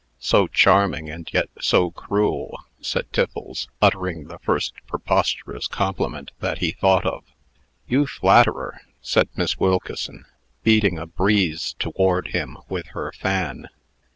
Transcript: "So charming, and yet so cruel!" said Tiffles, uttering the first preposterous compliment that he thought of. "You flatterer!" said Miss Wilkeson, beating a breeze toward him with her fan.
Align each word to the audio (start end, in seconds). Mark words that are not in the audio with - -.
"So 0.17 0.47
charming, 0.47 1.11
and 1.11 1.29
yet 1.31 1.49
so 1.59 1.91
cruel!" 1.91 2.57
said 2.81 3.13
Tiffles, 3.13 3.67
uttering 3.83 4.23
the 4.23 4.39
first 4.39 4.73
preposterous 4.87 5.67
compliment 5.67 6.31
that 6.39 6.57
he 6.57 6.71
thought 6.71 7.05
of. 7.05 7.23
"You 7.87 8.07
flatterer!" 8.07 8.81
said 8.99 9.29
Miss 9.35 9.59
Wilkeson, 9.59 10.25
beating 10.63 10.97
a 10.97 11.05
breeze 11.05 11.75
toward 11.77 12.29
him 12.29 12.57
with 12.67 12.87
her 12.97 13.11
fan. 13.11 13.69